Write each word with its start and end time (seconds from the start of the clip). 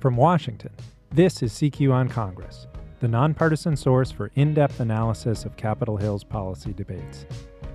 From 0.00 0.16
Washington, 0.16 0.70
this 1.10 1.42
is 1.42 1.52
CQ 1.54 1.92
on 1.92 2.08
Congress, 2.08 2.68
the 3.00 3.08
nonpartisan 3.08 3.76
source 3.76 4.12
for 4.12 4.30
in 4.36 4.54
depth 4.54 4.78
analysis 4.78 5.44
of 5.44 5.56
Capitol 5.56 5.96
Hill's 5.96 6.22
policy 6.22 6.72
debates. 6.72 7.26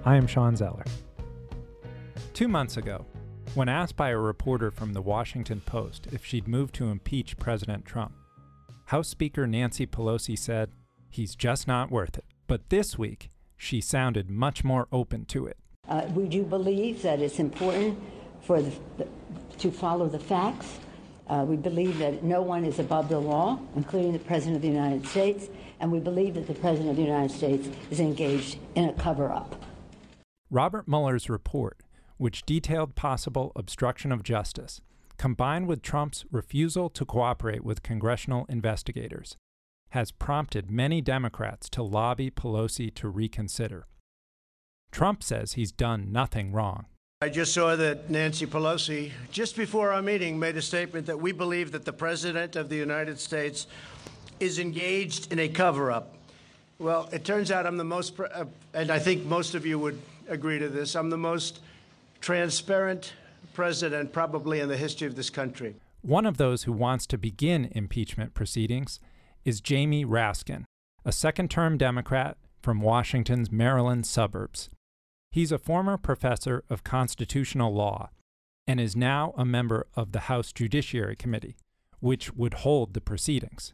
I 0.06 0.16
am 0.16 0.26
Shawn 0.26 0.56
Zeller. 0.56 0.86
Two 2.34 2.48
months 2.48 2.78
ago, 2.78 3.06
when 3.56 3.68
asked 3.68 3.98
by 3.98 4.12
a 4.12 4.18
reporter 4.18 4.72
from 4.72 4.94
the 4.94 5.02
Washington 5.02 5.60
Post 5.66 6.08
if 6.14 6.26
she'd 6.26 6.48
move 6.48 6.72
to 6.72 6.86
impeach 6.86 7.36
President 7.36 7.84
Trump, 7.84 8.14
House 8.86 9.10
Speaker 9.10 9.46
Nancy 9.46 9.86
Pelosi 9.86 10.40
said, 10.40 10.70
He's 11.10 11.36
just 11.36 11.68
not 11.68 11.92
worth 11.92 12.18
it. 12.18 12.26
But 12.48 12.70
this 12.70 12.98
week, 12.98 13.32
she 13.58 13.82
sounded 13.82 14.30
much 14.30 14.64
more 14.64 14.88
open 14.94 15.26
to 15.26 15.46
it. 15.46 15.58
Uh, 15.90 16.08
we 16.16 16.30
do 16.30 16.44
believe 16.44 17.02
that 17.02 17.20
it's 17.20 17.40
important 17.40 18.00
for 18.42 18.62
the, 18.62 18.72
the, 18.98 19.08
to 19.58 19.72
follow 19.72 20.08
the 20.08 20.20
facts. 20.20 20.80
Uh, 21.28 21.46
we 21.48 21.56
believe 21.56 21.98
that 22.00 22.24
no 22.24 22.42
one 22.42 22.66
is 22.66 22.80
above 22.80 23.08
the 23.10 23.20
law, 23.20 23.58
including 23.76 24.12
the 24.12 24.20
President 24.20 24.58
of 24.58 24.62
the 24.62 24.68
United 24.68 25.06
States, 25.08 25.48
and 25.80 25.92
we 25.92 26.00
believe 26.00 26.36
that 26.36 26.48
the 26.48 26.54
President 26.54 26.90
of 26.90 26.96
the 26.98 27.02
United 27.02 27.32
States 27.36 27.70
is 27.90 28.00
engaged 28.00 28.58
in 28.76 28.90
a 28.90 28.94
cover 28.94 29.32
up. 29.32 29.56
Robert 30.50 30.88
Mueller's 30.88 31.30
report, 31.30 31.78
which 32.18 32.46
detailed 32.46 32.96
possible 32.96 33.52
obstruction 33.56 34.12
of 34.12 34.24
justice, 34.24 34.82
combined 35.18 35.68
with 35.68 35.82
Trump's 35.82 36.26
refusal 36.32 36.90
to 36.90 37.06
cooperate 37.06 37.64
with 37.64 37.84
congressional 37.84 38.46
investigators, 38.50 39.38
has 39.90 40.12
prompted 40.12 40.70
many 40.70 41.02
Democrats 41.02 41.70
to 41.70 41.84
lobby 41.84 42.30
Pelosi 42.30 42.94
to 42.96 43.08
reconsider. 43.08 43.86
Trump 44.92 45.24
says 45.24 45.54
he's 45.54 45.72
done 45.72 46.12
nothing 46.12 46.52
wrong. 46.52 46.86
I 47.24 47.30
just 47.30 47.54
saw 47.54 47.78
that 47.78 48.10
Nancy 48.10 48.46
Pelosi, 48.46 49.10
just 49.32 49.56
before 49.56 49.94
our 49.94 50.02
meeting, 50.02 50.38
made 50.38 50.58
a 50.58 50.62
statement 50.62 51.06
that 51.06 51.18
we 51.18 51.32
believe 51.32 51.72
that 51.72 51.86
the 51.86 51.94
President 51.94 52.58
of 52.58 52.68
the 52.68 52.76
United 52.76 53.18
States 53.18 53.66
is 54.42 54.60
engaged 54.60 55.32
in 55.32 55.40
a 55.40 55.48
cover 55.48 55.90
up. 55.90 56.18
Well, 56.80 57.08
it 57.14 57.24
turns 57.24 57.50
out 57.50 57.66
I'm 57.66 57.78
the 57.78 57.86
most, 57.86 58.20
uh, 58.20 58.44
and 58.74 58.92
I 58.92 59.00
think 59.00 59.24
most 59.24 59.56
of 59.56 59.66
you 59.66 59.80
would 59.80 60.02
agree 60.28 60.60
to 60.60 60.68
this, 60.68 60.98
I'm 60.98 61.10
the 61.10 61.18
most 61.18 61.62
transparent 62.20 63.14
president 63.54 64.12
probably 64.12 64.60
in 64.60 64.68
the 64.68 64.76
history 64.76 65.08
of 65.08 65.16
this 65.16 65.30
country. 65.30 65.76
One 66.02 66.26
of 66.26 66.36
those 66.36 66.64
who 66.64 66.74
wants 66.74 67.08
to 67.08 67.18
begin 67.18 67.70
impeachment 67.72 68.34
proceedings 68.34 69.00
is 69.46 69.62
Jamie 69.62 70.04
Raskin, 70.04 70.66
a 71.06 71.14
second 71.14 71.50
term 71.50 71.78
Democrat 71.78 72.36
from 72.62 72.82
Washington's 72.82 73.50
Maryland 73.50 74.06
suburbs. 74.06 74.70
He's 75.34 75.52
a 75.52 75.58
former 75.58 75.98
professor 75.98 76.64
of 76.70 76.84
constitutional 76.84 77.74
law 77.74 78.12
and 78.68 78.80
is 78.80 78.96
now 78.96 79.34
a 79.36 79.44
member 79.44 79.88
of 79.96 80.12
the 80.12 80.30
House 80.30 80.54
Judiciary 80.54 81.16
Committee, 81.16 81.56
which 82.00 82.32
would 82.36 82.54
hold 82.54 82.94
the 82.94 83.02
proceedings. 83.02 83.74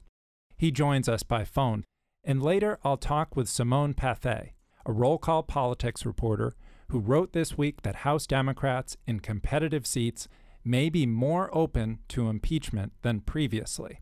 He 0.56 0.72
joins 0.72 1.10
us 1.10 1.22
by 1.22 1.44
phone, 1.44 1.84
and 2.24 2.42
later 2.42 2.80
I'll 2.86 2.96
talk 2.96 3.36
with 3.36 3.50
Simone 3.50 3.94
Pathé, 3.94 4.52
a 4.86 4.94
roll 4.94 5.18
call 5.18 5.44
politics 5.44 6.06
reporter 6.06 6.56
who 6.92 7.00
wrote 7.00 7.34
this 7.34 7.58
week 7.58 7.82
that 7.82 8.08
House 8.08 8.26
Democrats 8.26 8.96
in 9.06 9.20
competitive 9.20 9.86
seats 9.86 10.30
may 10.64 10.88
be 10.90 11.06
more 11.06 11.50
open 11.52 12.00
to 12.08 12.30
impeachment 12.30 12.94
than 13.02 13.20
previously. 13.20 14.00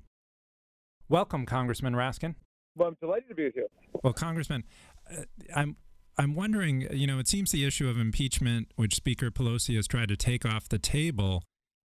Welcome, 1.09 1.47
Congressman 1.47 1.95
Raskin. 1.95 2.35
Well, 2.75 2.89
I'm 2.89 2.97
delighted 3.01 3.29
to 3.29 3.35
be 3.35 3.45
with 3.45 3.55
you. 3.55 3.67
Well, 4.03 4.13
Congressman, 4.13 4.63
uh, 5.11 5.23
I'm 5.55 5.75
I'm 6.17 6.33
wondering, 6.33 6.87
you 6.91 7.05
know, 7.05 7.19
it 7.19 7.27
seems 7.27 7.51
the 7.51 7.63
issue 7.63 7.87
of 7.87 7.99
impeachment, 7.99 8.71
which 8.75 8.95
Speaker 8.95 9.29
Pelosi 9.29 9.75
has 9.75 9.87
tried 9.87 10.09
to 10.09 10.17
take 10.17 10.45
off 10.45 10.67
the 10.67 10.79
table, 10.79 11.43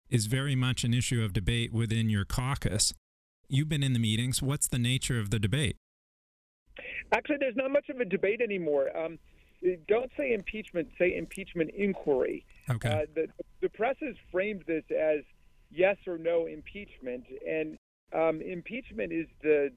is 0.08 0.26
very 0.26 0.56
much 0.56 0.84
an 0.84 0.94
issue 0.94 1.22
of 1.22 1.32
debate 1.32 1.72
within 1.72 2.08
your 2.08 2.24
caucus. 2.24 2.94
You've 3.48 3.68
been 3.68 3.82
in 3.82 3.92
the 3.92 3.98
meetings. 3.98 4.40
What's 4.40 4.68
the 4.68 4.78
nature 4.78 5.18
of 5.18 5.30
the 5.30 5.38
debate? 5.38 5.76
Actually, 7.12 7.36
there's 7.40 7.56
not 7.56 7.70
much 7.70 7.90
of 7.90 8.00
a 8.00 8.06
debate 8.06 8.40
anymore. 8.40 8.96
Um, 8.96 9.18
don't 9.86 10.10
say 10.16 10.32
impeachment, 10.32 10.88
say 10.98 11.16
impeachment 11.16 11.70
inquiry. 11.76 12.46
Okay. 12.70 12.88
Uh, 12.88 13.06
the, 13.14 13.26
the 13.60 13.68
press 13.68 13.96
has 14.00 14.14
framed 14.30 14.64
this 14.66 14.84
as 14.90 15.20
yes 15.70 15.96
or 16.06 16.16
no 16.16 16.46
impeachment, 16.46 17.24
and 17.46 17.76
um, 18.14 18.40
impeachment 18.40 19.12
is 19.12 19.26
the 19.42 19.70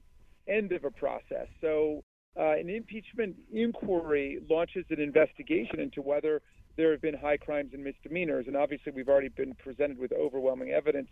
end 0.48 0.72
of 0.72 0.84
a 0.84 0.90
process. 0.90 1.48
So 1.60 2.02
uh, 2.38 2.52
an 2.52 2.68
impeachment 2.68 3.36
inquiry 3.52 4.40
launches 4.48 4.84
an 4.90 5.00
investigation 5.00 5.80
into 5.80 6.02
whether 6.02 6.42
there 6.76 6.90
have 6.90 7.00
been 7.00 7.14
high 7.14 7.36
crimes 7.36 7.70
and 7.72 7.82
misdemeanors. 7.82 8.46
And 8.46 8.56
obviously, 8.56 8.92
we've 8.92 9.08
already 9.08 9.28
been 9.28 9.54
presented 9.54 9.98
with 9.98 10.12
overwhelming 10.12 10.70
evidence 10.70 11.08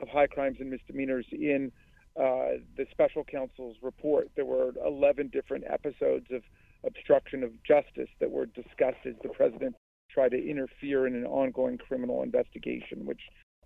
of 0.00 0.08
high 0.08 0.26
crimes 0.26 0.56
and 0.60 0.70
misdemeanors 0.70 1.26
in 1.30 1.70
uh, 2.18 2.60
the 2.76 2.86
special 2.90 3.24
counsel's 3.24 3.76
report. 3.82 4.30
There 4.36 4.44
were 4.44 4.72
11 4.84 5.28
different 5.32 5.64
episodes 5.68 6.26
of 6.30 6.42
obstruction 6.84 7.42
of 7.42 7.50
justice 7.62 8.08
that 8.20 8.30
were 8.30 8.46
discussed 8.46 9.06
as 9.06 9.14
the 9.22 9.28
president 9.28 9.76
tried 10.10 10.30
to 10.30 10.50
interfere 10.50 11.06
in 11.06 11.14
an 11.14 11.24
ongoing 11.24 11.78
criminal 11.78 12.22
investigation, 12.22 13.04
which 13.04 13.20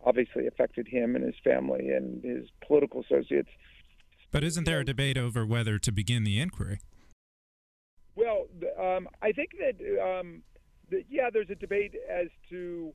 obviously 0.05 0.47
affected 0.47 0.87
him 0.87 1.17
and 1.17 1.25
his 1.25 1.35
family 1.43 1.89
and 1.89 2.23
his 2.23 2.49
political 2.67 3.03
associates. 3.03 3.49
But 4.31 4.45
isn't 4.45 4.65
there 4.65 4.81
a 4.81 4.85
debate 4.85 5.17
over 5.17 5.47
whether 5.47 5.79
to 5.79 5.93
begin 5.93 6.25
the 6.25 6.41
inquiry? 6.41 6.81
Um, 8.87 9.09
I 9.23 9.33
think 9.33 9.51
that, 9.59 10.01
um, 10.01 10.43
that, 10.91 11.05
yeah, 11.09 11.31
there's 11.33 11.51
a 11.51 11.55
debate 11.55 11.95
as 12.11 12.29
to 12.51 12.93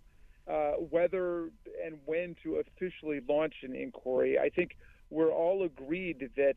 uh, 0.49 0.71
whether 0.89 1.49
and 1.85 1.99
when 2.05 2.35
to 2.43 2.61
officially 2.61 3.21
launch 3.27 3.55
an 3.63 3.75
inquiry. 3.75 4.39
I 4.39 4.49
think 4.49 4.77
we're 5.09 5.31
all 5.31 5.63
agreed 5.63 6.29
that 6.37 6.55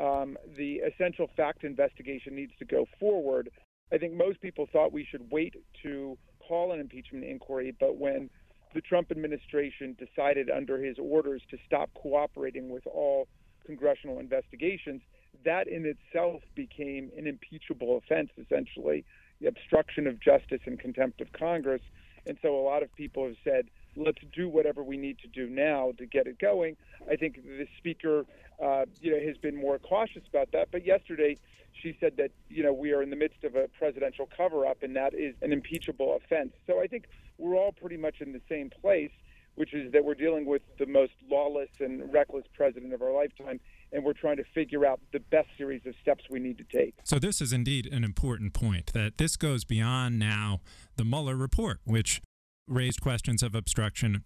um, 0.00 0.36
the 0.56 0.76
essential 0.76 1.30
fact 1.36 1.64
investigation 1.64 2.34
needs 2.34 2.52
to 2.58 2.64
go 2.64 2.86
forward. 3.00 3.50
I 3.92 3.98
think 3.98 4.14
most 4.14 4.40
people 4.40 4.68
thought 4.72 4.92
we 4.92 5.06
should 5.08 5.30
wait 5.30 5.54
to 5.82 6.18
call 6.46 6.72
an 6.72 6.80
impeachment 6.80 7.24
inquiry, 7.24 7.74
but 7.78 7.96
when 7.96 8.28
the 8.74 8.80
Trump 8.80 9.10
administration 9.10 9.96
decided 9.98 10.50
under 10.50 10.82
his 10.82 10.96
orders 10.98 11.42
to 11.50 11.56
stop 11.64 11.90
cooperating 11.94 12.68
with 12.70 12.86
all 12.86 13.28
congressional 13.64 14.18
investigations, 14.18 15.00
that 15.44 15.68
in 15.68 15.84
itself 15.84 16.42
became 16.54 17.10
an 17.16 17.26
impeachable 17.26 17.96
offense, 17.98 18.30
essentially, 18.38 19.04
the 19.40 19.48
obstruction 19.48 20.06
of 20.06 20.20
justice 20.20 20.60
and 20.66 20.78
contempt 20.78 21.20
of 21.20 21.32
Congress. 21.32 21.82
And 22.26 22.38
so 22.40 22.56
a 22.56 22.62
lot 22.62 22.82
of 22.82 22.94
people 22.94 23.26
have 23.26 23.36
said, 23.44 23.68
let's 23.96 24.22
do 24.34 24.48
whatever 24.48 24.82
we 24.82 24.96
need 24.96 25.18
to 25.20 25.28
do 25.28 25.48
now 25.48 25.92
to 25.98 26.06
get 26.06 26.26
it 26.26 26.38
going. 26.38 26.76
I 27.10 27.16
think 27.16 27.42
the 27.44 27.66
speaker, 27.78 28.24
uh, 28.62 28.84
you 29.00 29.12
know, 29.12 29.26
has 29.26 29.36
been 29.36 29.56
more 29.56 29.78
cautious 29.78 30.22
about 30.28 30.52
that. 30.52 30.68
But 30.72 30.86
yesterday, 30.86 31.38
she 31.82 31.96
said 32.00 32.16
that 32.18 32.30
you 32.48 32.62
know 32.62 32.72
we 32.72 32.92
are 32.92 33.02
in 33.02 33.10
the 33.10 33.16
midst 33.16 33.44
of 33.44 33.56
a 33.56 33.68
presidential 33.78 34.28
cover-up, 34.36 34.82
and 34.82 34.94
that 34.96 35.14
is 35.14 35.34
an 35.42 35.52
impeachable 35.52 36.16
offense. 36.16 36.52
So 36.66 36.80
I 36.80 36.86
think 36.86 37.06
we're 37.38 37.56
all 37.56 37.72
pretty 37.72 37.96
much 37.96 38.20
in 38.20 38.32
the 38.32 38.40
same 38.48 38.70
place, 38.70 39.10
which 39.56 39.74
is 39.74 39.92
that 39.92 40.04
we're 40.04 40.14
dealing 40.14 40.46
with 40.46 40.62
the 40.78 40.86
most 40.86 41.12
lawless 41.30 41.70
and 41.80 42.12
reckless 42.12 42.44
president 42.54 42.92
of 42.94 43.02
our 43.02 43.12
lifetime, 43.12 43.60
and 43.92 44.04
we're 44.04 44.12
trying 44.12 44.36
to 44.36 44.44
figure 44.54 44.86
out 44.86 45.00
the 45.12 45.20
best 45.20 45.48
series 45.56 45.82
of 45.86 45.94
steps 46.00 46.24
we 46.30 46.40
need 46.40 46.58
to 46.58 46.64
take. 46.64 46.94
So, 47.04 47.18
this 47.18 47.40
is 47.40 47.52
indeed 47.52 47.86
an 47.92 48.04
important 48.04 48.52
point 48.52 48.92
that 48.92 49.18
this 49.18 49.36
goes 49.36 49.64
beyond 49.64 50.18
now 50.18 50.60
the 50.96 51.04
Mueller 51.04 51.36
report, 51.36 51.80
which 51.84 52.20
raised 52.66 53.00
questions 53.00 53.42
of 53.42 53.54
obstruction 53.54 54.24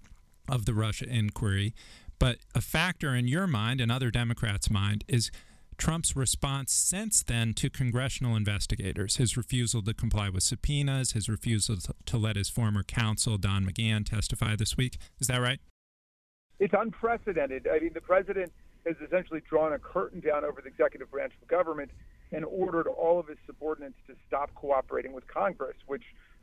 of 0.49 0.65
the 0.65 0.75
Russia 0.75 1.07
inquiry. 1.09 1.75
But 2.19 2.39
a 2.55 2.61
factor 2.61 3.15
in 3.15 3.29
your 3.29 3.47
mind 3.47 3.81
and 3.81 3.93
other 3.93 4.11
Democrats' 4.11 4.71
mind 4.71 5.05
is 5.07 5.31
Trump's 5.77 6.17
response 6.17 6.73
since 6.73 7.23
then 7.23 7.55
to 7.55 7.71
congressional 7.71 8.35
investigators, 8.35 9.17
his 9.17 9.37
refusal 9.37 9.81
to 9.83 9.95
comply 9.95 10.29
with 10.29 10.43
subpoenas, 10.43 11.13
his 11.13 11.29
refusal 11.29 11.77
to 12.05 12.19
let 12.19 12.35
his 12.35 12.49
former 12.49 12.83
counsel, 12.83 13.39
Don 13.39 13.65
McGahn, 13.65 14.05
testify 14.05 14.57
this 14.57 14.77
week. 14.77 14.99
Is 15.21 15.29
that 15.29 15.39
right? 15.41 15.61
It's 16.59 16.75
unprecedented. 16.77 17.69
I 17.73 17.79
mean, 17.79 17.93
the 17.95 18.01
president 18.01 18.53
has 18.89 18.97
essentially 19.07 19.41
drawn 19.49 19.73
a 19.73 19.79
curtain 19.79 20.21
down 20.21 20.45
over 20.45 20.61
the 20.61 20.69
executive 20.69 21.11
branch 21.11 21.33
of 21.41 21.49
government 21.49 21.91
and 22.33 22.45
ordered 22.45 22.87
all 22.87 23.19
of 23.19 23.29
his 23.29 23.39
subordinates 23.47 23.97
to 24.07 24.15
stop 24.27 24.55
cooperating 24.55 25.13
with 25.13 25.27
Congress, 25.27 25.77
which 25.87 26.03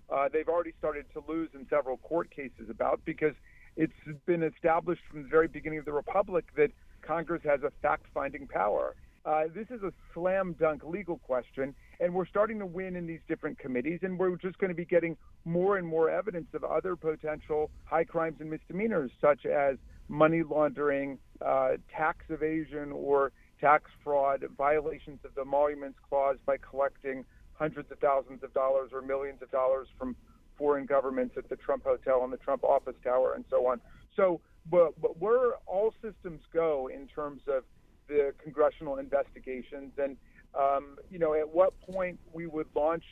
uh, 0.10 0.30
they've 0.32 0.48
already 0.48 0.74
started 0.78 1.06
to 1.14 1.24
lose 1.28 1.50
in 1.54 1.66
several 1.70 1.98
court 1.98 2.30
cases 2.30 2.70
about 2.70 3.02
because 3.06 3.34
it's 3.76 3.94
been 4.26 4.44
established 4.44 5.02
from 5.10 5.24
the 5.24 5.30
very 5.30 5.48
beginning 5.48 5.80
of 5.80 5.86
the 5.86 5.94
republic 5.94 6.46
that 6.56 6.72
Congress 7.02 7.42
has 7.44 7.62
a 7.64 7.72
fact 7.82 8.06
finding 8.14 8.48
power. 8.48 8.96
Uh, 9.26 9.46
this 9.54 9.66
is 9.72 9.82
a 9.82 9.92
slam 10.14 10.56
dunk 10.60 10.84
legal 10.84 11.18
question, 11.18 11.74
and 12.00 12.14
we're 12.14 12.28
starting 12.28 12.60
to 12.60 12.66
win 12.66 12.96
in 12.96 13.08
these 13.08 13.22
different 13.28 13.58
committees, 13.58 14.00
and 14.04 14.20
we're 14.20 14.36
just 14.36 14.58
going 14.60 14.70
to 14.70 14.76
be 14.76 14.86
getting 14.86 15.18
more 15.46 15.78
and 15.78 15.88
more 15.88 16.12
evidence 16.12 16.46
of 16.54 16.64
other 16.64 16.96
potential 16.96 17.72
high 17.86 18.04
crimes 18.04 18.38
and 18.40 18.52
misdemeanors, 18.52 19.10
such 19.20 19.48
as 19.48 19.78
money 20.08 20.44
laundering, 20.44 21.18
uh, 21.46 21.72
tax 21.96 22.26
evasion, 22.30 22.92
or 22.92 23.32
tax 23.60 23.90
fraud, 24.04 24.44
violations 24.58 25.20
of 25.24 25.34
the 25.36 25.42
emoluments 25.42 25.98
clause 26.08 26.38
by 26.46 26.58
collecting 26.58 27.26
hundreds 27.54 27.92
of 27.92 28.00
thousands 28.00 28.44
of 28.44 28.54
dollars 28.54 28.92
or 28.94 29.02
millions 29.02 29.42
of 29.42 29.50
dollars 29.52 29.88
from 29.98 30.16
foreign 30.58 30.86
governments 30.86 31.36
at 31.38 31.50
the 31.50 31.56
Trump 31.56 31.84
Hotel 31.84 32.24
and 32.24 32.32
the 32.32 32.38
Trump 32.38 32.64
office 32.64 32.96
tower 33.04 33.34
and 33.34 33.46
so 33.50 33.66
on. 33.68 33.82
So 34.16 34.42
but, 34.70 35.00
but 35.00 35.20
we're 35.20 35.54
all 35.68 35.94
systems 36.02 36.42
go 36.54 36.90
in 36.94 37.08
terms 37.08 37.42
of 37.48 37.64
the 38.08 38.34
congressional 38.44 38.98
investigations, 38.98 39.94
and 39.98 40.18
um, 40.58 40.98
you 41.12 41.20
know, 41.20 41.34
at 41.34 41.50
what 41.54 41.80
point 41.82 42.20
we 42.34 42.48
would 42.48 42.68
launch 42.76 43.04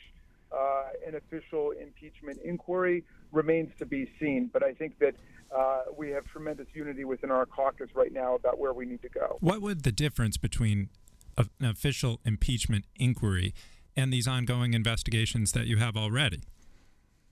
uh, 0.52 0.84
an 1.06 1.14
official 1.14 1.72
impeachment 1.72 2.38
inquiry 2.44 3.04
remains 3.32 3.70
to 3.78 3.86
be 3.86 4.10
seen. 4.20 4.50
But 4.52 4.62
I 4.62 4.72
think 4.72 4.98
that 5.00 5.14
uh, 5.56 5.82
we 5.96 6.10
have 6.10 6.24
tremendous 6.24 6.66
unity 6.74 7.04
within 7.04 7.30
our 7.30 7.46
caucus 7.46 7.88
right 7.94 8.12
now 8.12 8.34
about 8.34 8.58
where 8.58 8.72
we 8.72 8.84
need 8.86 9.02
to 9.02 9.08
go. 9.08 9.36
What 9.40 9.62
would 9.62 9.82
the 9.82 9.92
difference 9.92 10.36
between 10.36 10.90
an 11.36 11.48
official 11.60 12.20
impeachment 12.24 12.84
inquiry 12.96 13.54
and 13.96 14.12
these 14.12 14.26
ongoing 14.26 14.74
investigations 14.74 15.52
that 15.52 15.66
you 15.66 15.76
have 15.76 15.96
already? 15.96 16.42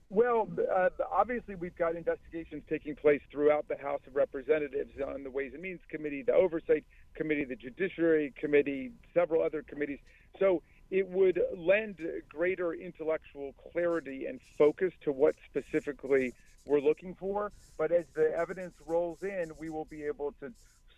Well, 0.09 0.47
uh, 0.71 0.89
obviously, 1.11 1.55
we've 1.55 1.75
got 1.75 1.95
investigations 1.95 2.61
taking 2.69 2.95
place 2.95 3.21
throughout 3.31 3.67
the 3.67 3.77
House 3.77 4.01
of 4.05 4.15
Representatives 4.15 4.91
on 5.05 5.23
the 5.23 5.31
Ways 5.31 5.53
and 5.53 5.61
Means 5.63 5.79
Committee, 5.89 6.21
the 6.21 6.33
Oversight 6.33 6.85
Committee, 7.15 7.45
the 7.45 7.55
Judiciary 7.55 8.31
Committee, 8.39 8.91
several 9.13 9.41
other 9.41 9.63
committees. 9.63 9.97
So 10.39 10.61
it 10.91 11.07
would 11.09 11.41
lend 11.55 11.97
greater 12.29 12.73
intellectual 12.73 13.53
clarity 13.71 14.25
and 14.25 14.39
focus 14.57 14.93
to 15.03 15.11
what 15.11 15.35
specifically 15.49 16.33
we're 16.65 16.79
looking 16.81 17.15
for. 17.15 17.51
But 17.77 17.91
as 17.91 18.05
the 18.15 18.31
evidence 18.35 18.73
rolls 18.85 19.19
in, 19.21 19.51
we 19.57 19.69
will 19.69 19.85
be 19.85 20.03
able 20.03 20.33
to 20.39 20.51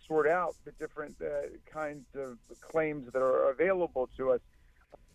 sort 0.06 0.28
out 0.28 0.54
the 0.64 0.72
different 0.72 1.16
uh, 1.20 1.48
kinds 1.72 2.06
of 2.14 2.38
claims 2.60 3.12
that 3.12 3.20
are 3.20 3.50
available 3.50 4.08
to 4.16 4.32
us 4.32 4.40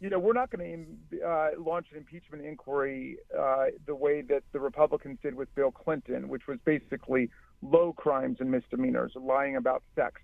you 0.01 0.09
know, 0.09 0.17
we're 0.17 0.33
not 0.33 0.49
going 0.49 0.97
to 1.11 1.21
uh, 1.21 1.49
launch 1.59 1.87
an 1.91 1.97
impeachment 1.97 2.43
inquiry 2.43 3.17
uh, 3.39 3.65
the 3.85 3.95
way 3.95 4.23
that 4.23 4.41
the 4.51 4.59
Republicans 4.59 5.19
did 5.21 5.35
with 5.35 5.53
Bill 5.53 5.71
Clinton, 5.71 6.27
which 6.27 6.47
was 6.47 6.57
basically 6.65 7.29
low 7.61 7.93
crimes 7.93 8.37
and 8.39 8.49
misdemeanors, 8.49 9.13
lying 9.15 9.55
about 9.55 9.83
sex. 9.95 10.19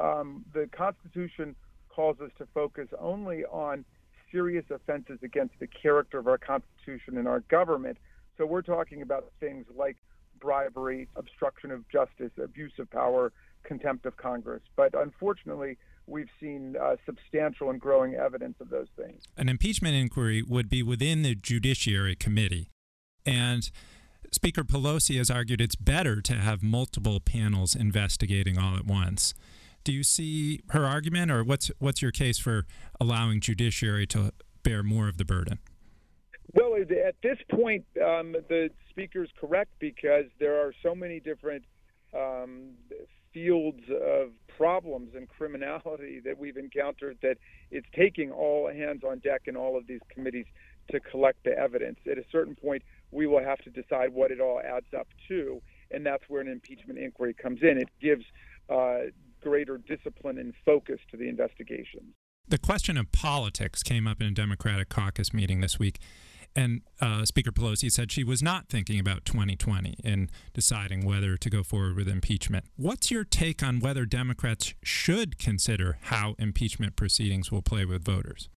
Um, 0.00 0.44
the 0.54 0.68
Constitution 0.68 1.56
calls 1.96 2.20
us 2.20 2.30
to 2.36 2.46
focus 2.52 2.88
only 3.00 3.44
on 3.46 3.84
serious 4.30 4.66
offenses 4.70 5.18
against 5.22 5.54
the 5.58 5.66
character 5.66 6.18
of 6.18 6.28
our 6.28 6.36
Constitution 6.36 7.16
and 7.16 7.26
our 7.26 7.40
government. 7.40 7.96
So 8.36 8.44
we're 8.44 8.62
talking 8.62 9.00
about 9.00 9.32
things 9.40 9.64
like 9.74 9.96
bribery, 10.38 11.08
obstruction 11.16 11.70
of 11.70 11.88
justice, 11.88 12.32
abuse 12.42 12.72
of 12.78 12.90
power, 12.90 13.32
contempt 13.64 14.04
of 14.04 14.18
Congress. 14.18 14.62
But 14.76 14.94
unfortunately, 14.94 15.78
we've 16.06 16.28
seen 16.38 16.76
uh, 16.76 16.96
substantial 17.06 17.70
and 17.70 17.80
growing 17.80 18.14
evidence 18.14 18.56
of 18.60 18.68
those 18.68 18.88
things. 18.94 19.24
An 19.38 19.48
impeachment 19.48 19.94
inquiry 19.94 20.42
would 20.42 20.68
be 20.68 20.82
within 20.82 21.22
the 21.22 21.34
Judiciary 21.34 22.14
Committee. 22.14 22.68
And 23.24 23.70
Speaker 24.30 24.64
Pelosi 24.64 25.16
has 25.16 25.30
argued 25.30 25.62
it's 25.62 25.76
better 25.76 26.20
to 26.20 26.34
have 26.34 26.62
multiple 26.62 27.20
panels 27.20 27.74
investigating 27.74 28.58
all 28.58 28.76
at 28.76 28.84
once. 28.84 29.32
Do 29.86 29.92
you 29.92 30.02
see 30.02 30.62
her 30.70 30.84
argument, 30.84 31.30
or 31.30 31.44
what's 31.44 31.70
what's 31.78 32.02
your 32.02 32.10
case 32.10 32.40
for 32.40 32.66
allowing 33.00 33.38
judiciary 33.38 34.04
to 34.08 34.32
bear 34.64 34.82
more 34.82 35.08
of 35.08 35.16
the 35.16 35.24
burden? 35.24 35.60
Well, 36.52 36.74
at 36.74 37.14
this 37.22 37.38
point, 37.48 37.84
um, 38.04 38.34
the 38.48 38.70
speaker's 38.90 39.30
correct 39.40 39.70
because 39.78 40.24
there 40.40 40.60
are 40.60 40.72
so 40.82 40.96
many 40.96 41.20
different 41.20 41.66
um, 42.12 42.70
fields 43.32 43.82
of 43.88 44.30
problems 44.56 45.14
and 45.14 45.28
criminality 45.28 46.18
that 46.24 46.36
we've 46.36 46.56
encountered 46.56 47.18
that 47.22 47.38
it's 47.70 47.86
taking 47.94 48.32
all 48.32 48.68
hands 48.68 49.04
on 49.08 49.20
deck 49.20 49.42
in 49.44 49.56
all 49.56 49.78
of 49.78 49.86
these 49.86 50.00
committees 50.12 50.46
to 50.90 50.98
collect 50.98 51.44
the 51.44 51.56
evidence. 51.56 52.00
At 52.10 52.18
a 52.18 52.24
certain 52.32 52.56
point, 52.56 52.82
we 53.12 53.28
will 53.28 53.44
have 53.44 53.58
to 53.58 53.70
decide 53.70 54.12
what 54.12 54.32
it 54.32 54.40
all 54.40 54.60
adds 54.60 54.92
up 54.98 55.06
to, 55.28 55.62
and 55.92 56.04
that's 56.04 56.24
where 56.26 56.40
an 56.40 56.48
impeachment 56.48 56.98
inquiry 56.98 57.34
comes 57.34 57.60
in. 57.62 57.78
It 57.78 57.88
gives 58.00 58.24
uh, 58.68 59.12
greater 59.46 59.78
discipline 59.78 60.38
and 60.38 60.52
focus 60.64 60.98
to 61.08 61.16
the 61.16 61.28
investigation. 61.28 62.14
The 62.48 62.58
question 62.58 62.96
of 62.96 63.12
politics 63.12 63.84
came 63.84 64.08
up 64.08 64.20
in 64.20 64.26
a 64.26 64.32
Democratic 64.32 64.88
caucus 64.88 65.32
meeting 65.32 65.60
this 65.60 65.78
week. 65.78 66.00
And 66.56 66.80
uh, 67.00 67.24
Speaker 67.26 67.52
Pelosi 67.52 67.92
said 67.92 68.10
she 68.10 68.24
was 68.24 68.42
not 68.42 68.68
thinking 68.68 68.98
about 68.98 69.24
2020 69.24 69.98
in 70.02 70.30
deciding 70.52 71.04
whether 71.04 71.36
to 71.36 71.50
go 71.50 71.62
forward 71.62 71.94
with 71.94 72.08
impeachment. 72.08 72.64
What's 72.76 73.08
your 73.10 73.22
take 73.24 73.62
on 73.62 73.78
whether 73.78 74.04
Democrats 74.04 74.74
should 74.82 75.38
consider 75.38 75.98
how 76.04 76.34
impeachment 76.38 76.96
proceedings 76.96 77.52
will 77.52 77.62
play 77.62 77.84
with 77.84 78.04
voters? 78.04 78.48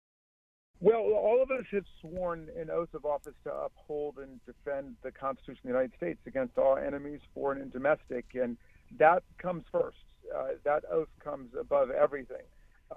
Well, 0.80 1.01
all 1.01 1.44
of 1.44 1.51
us 1.51 1.65
have 1.71 1.83
sworn 2.01 2.47
an 2.57 2.71
oath 2.71 2.94
of 2.95 3.06
office 3.06 3.36
to 3.44 3.53
uphold 3.53 4.18
and 4.18 4.39
defend 4.45 4.95
the 5.03 5.12
Constitution 5.12 5.59
of 5.59 5.63
the 5.63 5.69
United 5.69 5.91
States 5.97 6.19
against 6.25 6.57
all 6.57 6.77
enemies, 6.77 7.19
foreign 7.36 7.62
and 7.62 7.71
domestic, 7.71 8.25
and 8.33 8.57
that 8.97 9.24
comes 9.38 9.65
first. 9.71 9.97
Uh, 10.35 10.49
that 10.63 10.83
oath 10.91 11.09
comes 11.23 11.51
above 11.59 11.89
everything. 11.91 12.43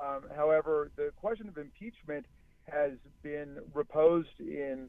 Um, 0.01 0.23
however, 0.35 0.91
the 0.97 1.11
question 1.21 1.49
of 1.49 1.59
impeachment 1.59 2.27
has 2.71 2.93
been 3.23 3.59
reposed 3.75 4.41
in 4.41 4.89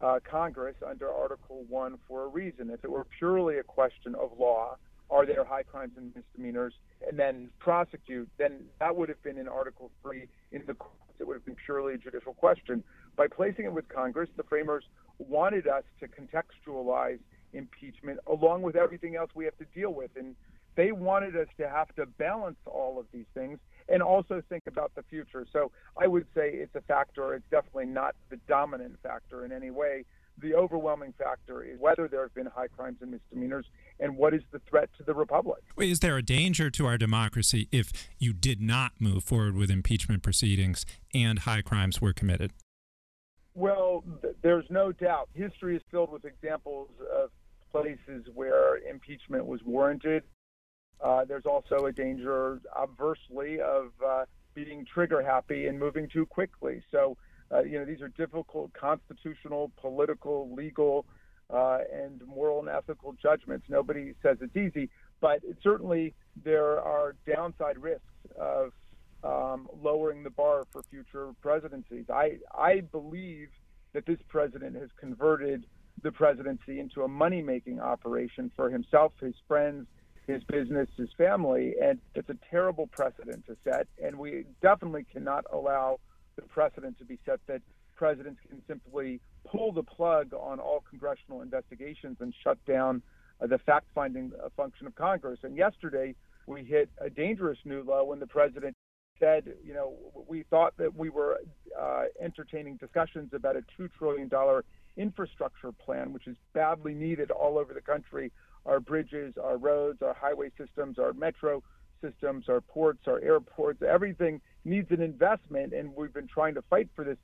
uh, 0.00 0.18
Congress 0.28 0.76
under 0.86 1.10
Article 1.10 1.64
1 1.68 1.98
for 2.08 2.24
a 2.24 2.28
reason. 2.28 2.70
If 2.70 2.84
it 2.84 2.90
were 2.90 3.06
purely 3.18 3.58
a 3.58 3.62
question 3.62 4.14
of 4.14 4.30
law, 4.38 4.76
are 5.10 5.26
there 5.26 5.44
high 5.44 5.62
crimes 5.62 5.92
and 5.96 6.12
misdemeanors, 6.14 6.72
and 7.06 7.18
then 7.18 7.50
prosecute, 7.58 8.28
then 8.38 8.64
that 8.80 8.96
would 8.96 9.08
have 9.10 9.22
been 9.22 9.36
in 9.36 9.46
Article 9.46 9.90
3 10.02 10.26
in 10.52 10.62
the 10.66 10.74
courts. 10.74 10.96
It 11.20 11.26
would 11.26 11.34
have 11.34 11.44
been 11.44 11.56
purely 11.66 11.94
a 11.94 11.98
judicial 11.98 12.32
question. 12.32 12.82
By 13.14 13.28
placing 13.28 13.66
it 13.66 13.72
with 13.72 13.88
Congress, 13.88 14.30
the 14.36 14.42
framers 14.42 14.84
wanted 15.18 15.68
us 15.68 15.84
to 16.00 16.08
contextualize 16.08 17.18
impeachment 17.52 18.18
along 18.26 18.62
with 18.62 18.74
everything 18.74 19.14
else 19.14 19.30
we 19.34 19.44
have 19.44 19.56
to 19.58 19.66
deal 19.74 19.92
with. 19.92 20.10
And 20.16 20.34
they 20.74 20.92
wanted 20.92 21.36
us 21.36 21.48
to 21.58 21.68
have 21.68 21.94
to 21.96 22.06
balance 22.06 22.56
all 22.66 22.98
of 22.98 23.06
these 23.12 23.26
things 23.34 23.58
and 23.88 24.02
also 24.02 24.42
think 24.48 24.62
about 24.66 24.92
the 24.94 25.02
future. 25.02 25.46
So 25.52 25.70
I 26.00 26.06
would 26.06 26.26
say 26.34 26.50
it's 26.52 26.74
a 26.74 26.80
factor. 26.82 27.34
It's 27.34 27.44
definitely 27.50 27.86
not 27.86 28.14
the 28.30 28.36
dominant 28.48 28.98
factor 29.02 29.44
in 29.44 29.52
any 29.52 29.70
way. 29.70 30.04
The 30.38 30.54
overwhelming 30.54 31.12
factor 31.18 31.62
is 31.62 31.78
whether 31.78 32.08
there 32.08 32.22
have 32.22 32.34
been 32.34 32.46
high 32.46 32.68
crimes 32.68 32.98
and 33.02 33.10
misdemeanors 33.10 33.66
and 34.00 34.16
what 34.16 34.32
is 34.32 34.40
the 34.50 34.60
threat 34.60 34.88
to 34.96 35.04
the 35.04 35.12
republic. 35.12 35.62
Is 35.78 36.00
there 36.00 36.16
a 36.16 36.22
danger 36.22 36.70
to 36.70 36.86
our 36.86 36.96
democracy 36.96 37.68
if 37.70 37.92
you 38.18 38.32
did 38.32 38.60
not 38.60 38.92
move 38.98 39.24
forward 39.24 39.54
with 39.54 39.70
impeachment 39.70 40.22
proceedings 40.22 40.86
and 41.12 41.40
high 41.40 41.60
crimes 41.60 42.00
were 42.00 42.14
committed? 42.14 42.52
Well, 43.54 44.02
th- 44.22 44.34
there's 44.42 44.64
no 44.70 44.92
doubt. 44.92 45.28
History 45.34 45.76
is 45.76 45.82
filled 45.90 46.10
with 46.10 46.24
examples 46.24 46.88
of 47.14 47.30
places 47.70 48.26
where 48.34 48.78
impeachment 48.78 49.44
was 49.44 49.60
warranted 49.64 50.22
uh, 51.02 51.24
there's 51.24 51.46
also 51.46 51.86
a 51.86 51.92
danger, 51.92 52.60
obversely, 52.74 53.60
of 53.60 53.92
uh, 54.06 54.24
being 54.54 54.84
trigger 54.84 55.22
happy 55.22 55.66
and 55.66 55.78
moving 55.78 56.08
too 56.08 56.26
quickly. 56.26 56.82
So, 56.90 57.16
uh, 57.52 57.62
you 57.62 57.78
know, 57.78 57.84
these 57.84 58.00
are 58.00 58.08
difficult 58.08 58.72
constitutional, 58.72 59.72
political, 59.80 60.52
legal, 60.54 61.04
uh, 61.50 61.78
and 61.92 62.22
moral 62.26 62.60
and 62.60 62.68
ethical 62.68 63.14
judgments. 63.20 63.66
Nobody 63.68 64.14
says 64.22 64.38
it's 64.40 64.56
easy, 64.56 64.90
but 65.20 65.40
it, 65.42 65.56
certainly 65.62 66.14
there 66.44 66.80
are 66.80 67.14
downside 67.26 67.78
risks 67.78 68.06
of 68.38 68.72
um, 69.24 69.68
lowering 69.82 70.22
the 70.22 70.30
bar 70.30 70.64
for 70.72 70.82
future 70.90 71.32
presidencies. 71.42 72.04
I, 72.10 72.38
I 72.54 72.80
believe 72.80 73.48
that 73.92 74.06
this 74.06 74.18
president 74.28 74.76
has 74.76 74.88
converted 74.98 75.66
the 76.02 76.10
presidency 76.10 76.80
into 76.80 77.02
a 77.02 77.08
money 77.08 77.42
making 77.42 77.80
operation 77.80 78.50
for 78.56 78.70
himself, 78.70 79.12
his 79.20 79.34
friends, 79.46 79.86
his 80.26 80.42
business, 80.44 80.88
his 80.96 81.08
family, 81.18 81.74
and 81.82 81.98
it's 82.14 82.28
a 82.28 82.36
terrible 82.50 82.86
precedent 82.86 83.44
to 83.46 83.56
set. 83.64 83.86
And 84.02 84.16
we 84.16 84.44
definitely 84.60 85.04
cannot 85.12 85.44
allow 85.52 85.98
the 86.36 86.42
precedent 86.42 86.98
to 86.98 87.04
be 87.04 87.18
set 87.26 87.40
that 87.48 87.62
presidents 87.96 88.40
can 88.48 88.62
simply 88.66 89.20
pull 89.44 89.72
the 89.72 89.82
plug 89.82 90.32
on 90.32 90.60
all 90.60 90.82
congressional 90.88 91.42
investigations 91.42 92.16
and 92.20 92.32
shut 92.42 92.58
down 92.66 93.02
uh, 93.40 93.46
the 93.46 93.58
fact-finding 93.58 94.32
uh, 94.42 94.48
function 94.56 94.86
of 94.86 94.94
Congress. 94.94 95.40
And 95.42 95.56
yesterday, 95.56 96.14
we 96.46 96.64
hit 96.64 96.88
a 96.98 97.10
dangerous 97.10 97.58
new 97.64 97.82
low 97.82 98.04
when 98.04 98.20
the 98.20 98.26
president 98.26 98.76
said, 99.18 99.54
you 99.64 99.74
know, 99.74 99.94
we 100.26 100.44
thought 100.44 100.76
that 100.78 100.96
we 100.96 101.10
were 101.10 101.40
uh, 101.78 102.04
entertaining 102.20 102.76
discussions 102.76 103.30
about 103.34 103.56
a 103.56 103.62
$2 103.80 103.88
trillion 103.98 104.30
infrastructure 104.96 105.72
plan, 105.72 106.12
which 106.12 106.26
is 106.26 106.36
badly 106.54 106.94
needed 106.94 107.30
all 107.30 107.58
over 107.58 107.72
the 107.72 107.80
country 107.80 108.32
our 108.66 108.80
bridges, 108.80 109.34
our 109.42 109.56
roads, 109.56 110.02
our 110.02 110.14
highway 110.14 110.50
systems, 110.58 110.98
our 110.98 111.12
metro 111.12 111.62
systems, 112.00 112.48
our 112.48 112.60
ports, 112.60 113.00
our 113.06 113.20
airports, 113.20 113.82
everything 113.82 114.40
needs 114.64 114.90
an 114.90 115.00
investment. 115.00 115.72
And 115.72 115.94
we've 115.94 116.12
been 116.12 116.28
trying 116.28 116.54
to 116.54 116.62
fight 116.62 116.88
for 116.94 117.04
this 117.04 117.18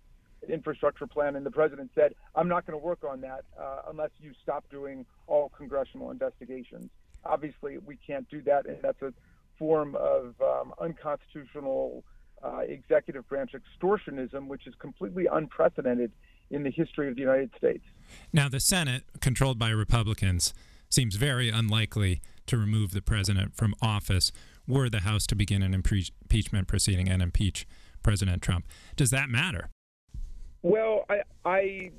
infrastructure 0.49 1.07
plan. 1.07 1.37
And 1.37 1.45
the 1.45 1.51
president 1.51 1.91
said, 1.95 2.15
I'm 2.35 2.49
not 2.49 2.67
going 2.67 2.79
to 2.79 2.85
work 2.85 3.05
on 3.05 3.21
that 3.23 3.45
uh, 3.61 3.83
unless 3.91 4.11
you 4.21 4.33
stop 4.43 4.65
doing 4.71 5.05
all 5.27 5.51
congressional 5.57 6.11
investigations. 6.11 6.91
Obviously, 7.25 7.79
we 7.79 7.97
can't 7.97 8.29
do 8.31 8.41
that. 8.43 8.67
And 8.67 8.79
that's 8.83 9.03
a 9.03 9.13
form 9.59 9.97
of 9.97 10.35
um, 10.41 10.73
unconstitutional 10.81 12.05
uh, 12.43 12.59
executive 12.59 13.29
branch 13.29 13.53
extortionism, 13.53 14.47
which 14.47 14.67
is 14.67 14.75
completely 14.79 15.27
unprecedented 15.31 16.13
in 16.51 16.63
the 16.63 16.71
history 16.71 17.09
of 17.09 17.15
the 17.17 17.21
United 17.21 17.51
States. 17.59 17.85
Now, 18.33 18.49
the 18.49 18.61
Senate, 18.61 19.03
controlled 19.21 19.59
by 19.59 19.71
Republicans, 19.71 20.55
seems 20.89 21.17
very 21.17 21.51
unlikely 21.51 22.21
to 22.47 22.57
remove 22.57 22.93
the 22.93 23.03
president 23.03 23.55
from 23.55 23.75
office 23.83 24.33
were 24.67 24.89
the 24.89 25.01
House 25.01 25.27
to 25.27 25.35
begin 25.35 25.63
an 25.63 25.73
impe- 25.75 26.11
impeachment 26.23 26.69
proceeding 26.69 27.09
and 27.09 27.23
impeach 27.23 27.67
President 28.03 28.43
Trump. 28.43 28.67
Does 28.97 29.11
that 29.11 29.29
matter? 29.29 29.71
Well, 30.63 31.05
I, 31.09 31.23
I, 31.45 31.91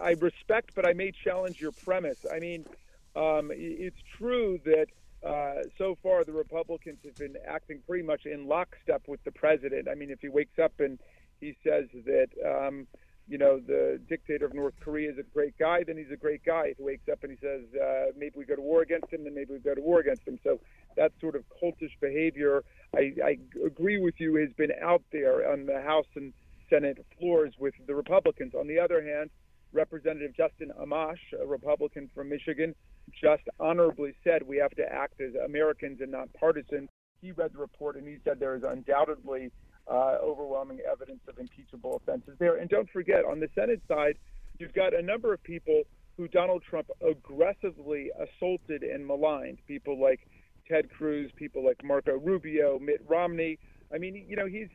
I 0.00 0.10
respect, 0.20 0.70
but 0.74 0.86
I 0.86 0.92
may 0.92 1.12
challenge 1.12 1.60
your 1.60 1.72
premise. 1.72 2.24
I 2.32 2.38
mean, 2.38 2.66
um, 3.14 3.50
it's 3.54 4.00
true 4.18 4.60
that 4.64 4.86
uh, 5.26 5.62
so 5.78 5.96
far 6.02 6.24
the 6.24 6.32
Republicans 6.32 6.98
have 7.04 7.16
been 7.16 7.36
acting 7.48 7.80
pretty 7.86 8.04
much 8.04 8.26
in 8.26 8.46
lockstep 8.46 9.02
with 9.08 9.22
the 9.24 9.32
president. 9.32 9.88
I 9.88 9.94
mean, 9.94 10.10
if 10.10 10.20
he 10.20 10.28
wakes 10.28 10.58
up 10.62 10.72
and 10.78 10.98
he 11.40 11.56
says 11.64 11.86
that, 12.04 12.28
um, 12.44 12.86
you 13.28 13.38
know, 13.38 13.58
the 13.58 14.00
dictator 14.08 14.46
of 14.46 14.54
North 14.54 14.74
Korea 14.80 15.10
is 15.10 15.18
a 15.18 15.22
great 15.34 15.58
guy, 15.58 15.82
then 15.84 15.96
he's 15.96 16.12
a 16.12 16.16
great 16.16 16.44
guy. 16.44 16.74
He 16.76 16.82
wakes 16.82 17.08
up 17.10 17.18
and 17.22 17.32
he 17.32 17.38
says, 17.40 17.62
uh, 17.74 18.12
maybe 18.16 18.34
we 18.36 18.44
go 18.44 18.54
to 18.54 18.62
war 18.62 18.82
against 18.82 19.12
him, 19.12 19.24
then 19.24 19.34
maybe 19.34 19.52
we 19.52 19.58
go 19.58 19.74
to 19.74 19.80
war 19.80 20.00
against 20.00 20.26
him. 20.26 20.38
So 20.44 20.60
that 20.96 21.12
sort 21.20 21.34
of 21.34 21.42
cultish 21.62 21.92
behavior, 22.00 22.62
I, 22.94 23.12
I 23.24 23.38
agree 23.64 23.98
with 23.98 24.14
you, 24.18 24.36
has 24.36 24.50
been 24.56 24.70
out 24.80 25.02
there 25.12 25.50
on 25.50 25.66
the 25.66 25.82
House 25.82 26.06
and 26.14 26.32
Senate 26.70 27.04
floors 27.18 27.54
with 27.58 27.74
the 27.86 27.94
Republicans. 27.94 28.54
On 28.54 28.66
the 28.66 28.78
other 28.78 29.02
hand, 29.02 29.30
Representative 29.72 30.34
Justin 30.36 30.70
Amash, 30.80 31.18
a 31.40 31.46
Republican 31.46 32.08
from 32.14 32.28
Michigan, 32.28 32.74
just 33.20 33.42
honorably 33.58 34.14
said 34.24 34.42
we 34.46 34.56
have 34.58 34.72
to 34.72 34.84
act 34.84 35.20
as 35.20 35.34
Americans 35.44 36.00
and 36.00 36.12
not 36.12 36.32
partisans. 36.32 36.88
He 37.20 37.32
read 37.32 37.52
the 37.52 37.58
report 37.58 37.96
and 37.96 38.06
he 38.06 38.18
said 38.24 38.38
there 38.38 38.54
is 38.54 38.62
undoubtedly 38.62 39.50
uh, 39.90 40.16
overwhelming 40.22 40.80
evidence 40.90 41.20
of 41.28 41.38
impeachable 41.38 41.96
offenses 41.96 42.34
there. 42.38 42.56
And 42.56 42.68
don't 42.68 42.90
forget, 42.90 43.24
on 43.24 43.40
the 43.40 43.48
Senate 43.54 43.80
side, 43.88 44.18
you've 44.58 44.74
got 44.74 44.94
a 44.94 45.02
number 45.02 45.32
of 45.32 45.42
people 45.42 45.82
who 46.16 46.28
Donald 46.28 46.62
Trump 46.68 46.88
aggressively 47.06 48.10
assaulted 48.18 48.82
and 48.82 49.06
maligned. 49.06 49.58
People 49.68 50.00
like 50.00 50.20
Ted 50.68 50.90
Cruz, 50.90 51.30
people 51.36 51.64
like 51.64 51.84
Marco 51.84 52.18
Rubio, 52.18 52.78
Mitt 52.78 53.02
Romney. 53.06 53.58
I 53.94 53.98
mean, 53.98 54.26
you 54.28 54.34
know, 54.34 54.46
he's 54.46 54.68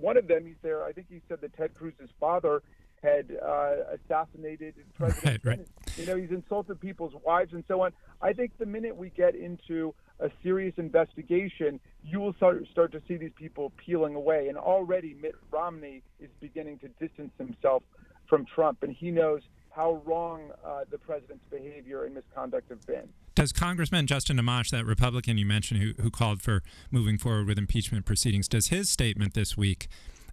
one 0.00 0.16
of 0.16 0.26
them. 0.26 0.46
He's 0.46 0.56
there. 0.62 0.82
I 0.82 0.92
think 0.92 1.06
he 1.08 1.20
said 1.28 1.40
that 1.42 1.54
Ted 1.56 1.74
Cruz's 1.74 2.10
father 2.18 2.62
had 3.02 3.36
uh, 3.44 3.74
assassinated 3.94 4.74
President 4.96 5.44
right, 5.44 5.58
right. 5.58 5.66
You 5.96 6.06
know, 6.06 6.16
he's 6.16 6.30
insulted 6.30 6.80
people's 6.80 7.14
wives 7.24 7.52
and 7.52 7.64
so 7.68 7.82
on. 7.82 7.92
I 8.20 8.32
think 8.32 8.56
the 8.58 8.66
minute 8.66 8.96
we 8.96 9.10
get 9.10 9.34
into 9.34 9.94
a 10.22 10.30
serious 10.42 10.74
investigation, 10.76 11.80
you 12.04 12.20
will 12.20 12.32
start, 12.34 12.64
start 12.70 12.92
to 12.92 13.02
see 13.08 13.16
these 13.16 13.32
people 13.34 13.72
peeling 13.84 14.14
away. 14.14 14.48
And 14.48 14.56
already 14.56 15.14
Mitt 15.20 15.34
Romney 15.50 16.02
is 16.20 16.30
beginning 16.40 16.78
to 16.78 16.88
distance 17.04 17.32
himself 17.38 17.82
from 18.28 18.46
Trump, 18.46 18.82
and 18.82 18.94
he 18.94 19.10
knows 19.10 19.42
how 19.70 20.00
wrong 20.04 20.50
uh, 20.64 20.84
the 20.90 20.98
president's 20.98 21.44
behavior 21.50 22.04
and 22.04 22.14
misconduct 22.14 22.68
have 22.70 22.86
been. 22.86 23.08
Does 23.34 23.52
Congressman 23.52 24.06
Justin 24.06 24.36
Amash, 24.38 24.70
that 24.70 24.84
Republican 24.84 25.38
you 25.38 25.46
mentioned 25.46 25.80
who, 25.82 26.02
who 26.02 26.10
called 26.10 26.42
for 26.42 26.62
moving 26.90 27.18
forward 27.18 27.46
with 27.46 27.58
impeachment 27.58 28.04
proceedings, 28.04 28.48
does 28.48 28.68
his 28.68 28.90
statement 28.90 29.34
this 29.34 29.56
week 29.56 29.88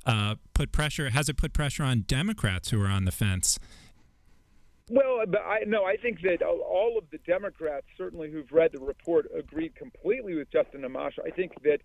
uh, 0.05 0.35
put 0.53 0.71
pressure? 0.71 1.09
Has 1.09 1.29
it 1.29 1.37
put 1.37 1.53
pressure 1.53 1.83
on 1.83 2.01
Democrats 2.01 2.69
who 2.69 2.81
are 2.81 2.89
on 2.89 3.05
the 3.05 3.11
fence? 3.11 3.57
Well, 4.89 5.23
I, 5.45 5.59
no, 5.67 5.85
I 5.85 5.97
think 5.97 6.21
that 6.23 6.41
all 6.41 6.97
of 6.97 7.03
the 7.11 7.19
Democrats, 7.19 7.85
certainly 7.95 8.31
who've 8.31 8.51
read 8.51 8.71
the 8.73 8.79
report, 8.79 9.27
agreed 9.37 9.75
completely 9.75 10.33
with 10.35 10.51
Justin 10.51 10.81
Amash. 10.81 11.13
I 11.23 11.29
think 11.29 11.51
that 11.63 11.81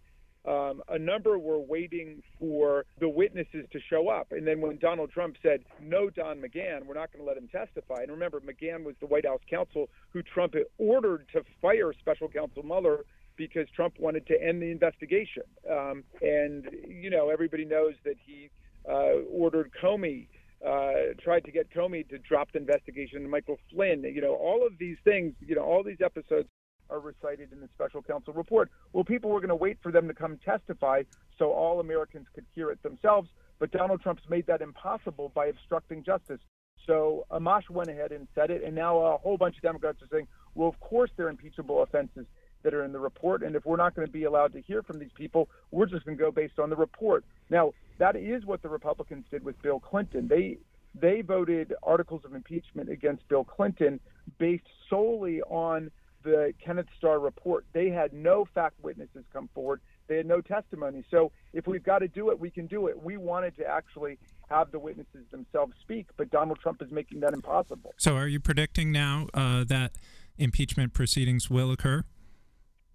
um, 0.50 0.82
a 0.88 0.98
number 0.98 1.38
were 1.38 1.58
waiting 1.58 2.22
for 2.38 2.84
the 3.00 3.08
witnesses 3.08 3.66
to 3.72 3.80
show 3.90 4.08
up. 4.08 4.32
And 4.32 4.46
then 4.46 4.60
when 4.60 4.78
Donald 4.78 5.10
Trump 5.10 5.36
said, 5.42 5.64
no, 5.80 6.08
Don 6.08 6.38
McGahn, 6.38 6.86
we're 6.86 6.94
not 6.94 7.12
going 7.12 7.24
to 7.24 7.28
let 7.28 7.36
him 7.36 7.48
testify. 7.48 8.02
And 8.02 8.10
remember, 8.10 8.40
McGahn 8.40 8.84
was 8.84 8.94
the 9.00 9.06
White 9.06 9.26
House 9.26 9.40
counsel 9.48 9.88
who 10.10 10.22
Trump 10.22 10.54
ordered 10.78 11.26
to 11.34 11.42
fire 11.60 11.92
special 11.98 12.28
counsel 12.28 12.62
Mueller 12.62 13.04
because 13.36 13.66
Trump 13.74 13.94
wanted 13.98 14.26
to 14.28 14.42
end 14.42 14.62
the 14.62 14.70
investigation. 14.70 15.42
Um, 15.70 16.04
and, 16.22 16.68
you 16.86 17.10
know, 17.10 17.30
everybody 17.30 17.64
knows 17.64 17.94
that 18.04 18.16
he 18.24 18.50
uh, 18.88 19.24
ordered 19.30 19.72
Comey, 19.82 20.28
uh, 20.66 21.14
tried 21.22 21.44
to 21.44 21.50
get 21.50 21.72
Comey 21.72 22.08
to 22.08 22.18
drop 22.18 22.52
the 22.52 22.58
investigation, 22.58 23.18
and 23.18 23.30
Michael 23.30 23.58
Flynn. 23.70 24.02
You 24.02 24.20
know, 24.20 24.34
all 24.34 24.66
of 24.66 24.78
these 24.78 24.96
things, 25.04 25.34
you 25.40 25.54
know, 25.54 25.62
all 25.62 25.82
these 25.82 26.00
episodes 26.02 26.48
are 26.90 27.00
recited 27.00 27.52
in 27.52 27.60
the 27.60 27.68
special 27.74 28.02
counsel 28.02 28.32
report. 28.32 28.70
Well, 28.92 29.04
people 29.04 29.30
were 29.30 29.40
going 29.40 29.48
to 29.48 29.54
wait 29.54 29.78
for 29.82 29.90
them 29.90 30.08
to 30.08 30.14
come 30.14 30.38
testify 30.44 31.02
so 31.38 31.52
all 31.52 31.80
Americans 31.80 32.26
could 32.34 32.44
hear 32.54 32.70
it 32.70 32.82
themselves. 32.82 33.28
But 33.58 33.70
Donald 33.70 34.02
Trump's 34.02 34.22
made 34.28 34.46
that 34.46 34.60
impossible 34.60 35.32
by 35.34 35.46
obstructing 35.46 36.02
justice. 36.02 36.40
So 36.86 37.24
Amash 37.30 37.70
went 37.70 37.88
ahead 37.88 38.12
and 38.12 38.28
said 38.34 38.50
it, 38.50 38.62
and 38.62 38.74
now 38.74 38.98
a 38.98 39.16
whole 39.16 39.38
bunch 39.38 39.56
of 39.56 39.62
Democrats 39.62 40.02
are 40.02 40.08
saying, 40.10 40.28
well, 40.54 40.68
of 40.68 40.78
course 40.80 41.10
they're 41.16 41.28
impeachable 41.28 41.82
offenses 41.82 42.26
that 42.64 42.74
are 42.74 42.82
in 42.82 42.92
the 42.92 42.98
report. 42.98 43.42
And 43.44 43.54
if 43.54 43.64
we're 43.64 43.76
not 43.76 43.94
going 43.94 44.06
to 44.06 44.12
be 44.12 44.24
allowed 44.24 44.52
to 44.54 44.60
hear 44.60 44.82
from 44.82 44.98
these 44.98 45.12
people, 45.14 45.48
we're 45.70 45.86
just 45.86 46.04
going 46.04 46.18
to 46.18 46.22
go 46.22 46.32
based 46.32 46.58
on 46.58 46.70
the 46.70 46.76
report. 46.76 47.24
Now, 47.48 47.72
that 47.98 48.16
is 48.16 48.44
what 48.44 48.62
the 48.62 48.68
Republicans 48.68 49.24
did 49.30 49.44
with 49.44 49.60
Bill 49.62 49.78
Clinton. 49.78 50.26
They 50.26 50.58
they 50.96 51.22
voted 51.22 51.74
articles 51.82 52.24
of 52.24 52.34
impeachment 52.34 52.88
against 52.88 53.26
Bill 53.28 53.44
Clinton 53.44 53.98
based 54.38 54.66
solely 54.88 55.42
on 55.42 55.90
the 56.22 56.54
Kenneth 56.64 56.86
Starr 56.96 57.18
report. 57.18 57.66
They 57.72 57.90
had 57.90 58.12
no 58.12 58.46
fact 58.54 58.82
witnesses 58.82 59.24
come 59.32 59.48
forward. 59.54 59.80
They 60.06 60.16
had 60.16 60.26
no 60.26 60.40
testimony. 60.40 61.04
So 61.10 61.32
if 61.52 61.66
we've 61.66 61.82
got 61.82 61.98
to 61.98 62.08
do 62.08 62.30
it, 62.30 62.38
we 62.38 62.50
can 62.50 62.66
do 62.66 62.86
it. 62.86 63.02
We 63.02 63.16
wanted 63.16 63.56
to 63.56 63.66
actually 63.66 64.18
have 64.48 64.70
the 64.70 64.78
witnesses 64.78 65.26
themselves 65.30 65.72
speak, 65.80 66.06
but 66.16 66.30
Donald 66.30 66.60
Trump 66.60 66.80
is 66.80 66.90
making 66.90 67.20
that 67.20 67.34
impossible. 67.34 67.94
So 67.98 68.16
are 68.16 68.28
you 68.28 68.38
predicting 68.38 68.92
now 68.92 69.26
uh, 69.34 69.64
that 69.64 69.92
impeachment 70.38 70.94
proceedings 70.94 71.50
will 71.50 71.70
occur? 71.70 72.04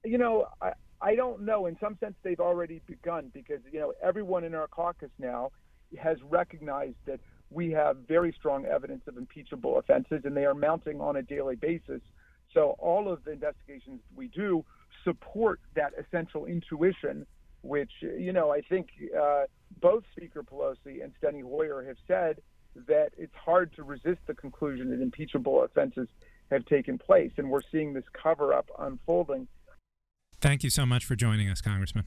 You 0.04 0.18
know, 0.18 0.48
I, 0.62 0.74
I 1.02 1.16
don't 1.16 1.42
know. 1.42 1.66
In 1.66 1.78
some 1.80 1.98
sense, 2.00 2.16
they've 2.24 2.40
already 2.40 2.82
begun 2.88 3.32
because, 3.34 3.60
you 3.72 3.80
know, 3.80 3.94
everyone 4.04 4.44
in 4.44 4.54
our 4.54 4.68
caucus 4.68 5.12
now 5.18 5.52
has 5.98 6.18
recognized 6.30 6.98
that 7.06 7.20
we 7.50 7.72
have 7.72 7.98
very 8.08 8.34
strong 8.38 8.66
evidence 8.66 9.02
of 9.08 9.18
impeachable 9.18 9.80
offenses 9.80 10.22
and 10.24 10.36
they 10.36 10.46
are 10.46 10.54
mounting 10.54 11.02
on 11.02 11.16
a 11.16 11.22
daily 11.22 11.56
basis. 11.56 12.02
So 12.54 12.76
all 12.80 13.12
of 13.12 13.24
the 13.24 13.32
investigations 13.32 14.02
we 14.16 14.28
do 14.28 14.66
support 15.04 15.60
that 15.76 15.94
essential 15.98 16.46
intuition, 16.46 17.26
which, 17.62 17.92
you 18.02 18.34
know, 18.34 18.52
I 18.52 18.62
think 18.62 18.90
uh, 19.20 19.44
both 19.82 20.04
Speaker 20.16 20.44
Pelosi 20.44 21.04
and 21.04 21.12
Steny 21.22 21.42
Hoyer 21.42 21.84
have 21.86 21.98
said 22.08 22.42
that 22.88 23.10
it's 23.18 23.36
hard 23.36 23.74
to 23.76 23.84
resist 23.84 24.20
the 24.28 24.34
conclusion 24.34 24.92
that 24.92 25.02
impeachable 25.02 25.64
offenses 25.64 26.08
have 26.52 26.66
taken 26.66 26.98
place. 26.98 27.32
And 27.38 27.50
we're 27.50 27.62
seeing 27.72 27.94
this 27.94 28.04
cover 28.14 28.54
up 28.54 28.70
unfolding. 28.78 29.48
Thank 30.42 30.64
you 30.64 30.70
so 30.70 30.86
much 30.86 31.06
for 31.06 31.16
joining 31.16 31.50
us, 31.50 31.62
Congressman. 31.62 32.06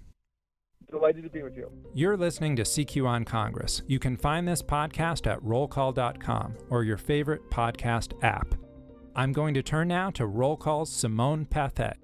Delighted 0.90 1.24
to 1.24 1.30
be 1.30 1.42
with 1.42 1.56
you. 1.56 1.70
You're 1.94 2.16
listening 2.16 2.56
to 2.56 2.62
CQ 2.62 3.06
on 3.06 3.24
Congress. 3.24 3.82
You 3.86 3.98
can 3.98 4.16
find 4.16 4.46
this 4.46 4.62
podcast 4.62 5.30
at 5.30 5.40
rollcall.com 5.40 6.56
or 6.70 6.84
your 6.84 6.98
favorite 6.98 7.48
podcast 7.50 8.12
app. 8.22 8.54
I'm 9.16 9.32
going 9.32 9.54
to 9.54 9.62
turn 9.62 9.88
now 9.88 10.10
to 10.10 10.26
Roll 10.26 10.56
Call's 10.56 10.90
Simone 10.90 11.46
Pathé. 11.46 11.94